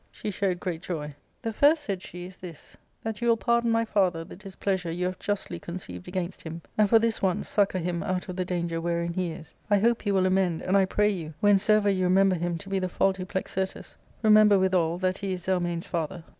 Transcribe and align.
She 0.09 0.31
showed 0.31 0.59
great 0.59 0.81
joy: 0.81 1.13
'The 1.43 1.53
first,* 1.53 1.83
said 1.83 2.01
she, 2.01 2.25
* 2.25 2.25
is 2.25 2.37
this, 2.37 2.75
that 3.03 3.21
you 3.21 3.27
will 3.27 3.37
pardon 3.37 3.69
my 3.69 3.85
father 3.85 4.23
the 4.23 4.35
dis 4.35 4.55
pleasure 4.55 4.89
you 4.91 5.05
have 5.05 5.19
justly 5.19 5.59
conceived 5.59 6.07
against 6.07 6.41
him, 6.41 6.63
and 6.75 6.89
for 6.89 6.97
this 6.97 7.21
once 7.21 7.47
succour 7.47 7.79
him 7.79 8.01
out 8.01 8.27
of 8.27 8.35
the 8.35 8.43
danger 8.43 8.81
wherein 8.81 9.13
he 9.13 9.29
is: 9.29 9.53
I 9.69 9.77
hope 9.77 10.01
he 10.01 10.11
will 10.11 10.25
amend: 10.25 10.63
and 10.63 10.75
I 10.75 10.85
pray 10.85 11.09
you, 11.11 11.35
whensoever 11.39 11.87
you 11.87 12.05
remember 12.05 12.33
him 12.35 12.57
to 12.57 12.69
be 12.69 12.79
the 12.79 12.89
faulty 12.89 13.25
Plexirtus, 13.25 13.95
remember 14.23 14.57
withal 14.57 14.97
that 14.97 15.19
he 15.19 15.33
is 15.33 15.43
Zel 15.43 15.59
mane*s 15.59 15.85
father. 15.85 16.23